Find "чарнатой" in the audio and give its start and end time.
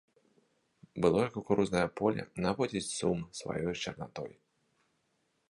3.83-4.31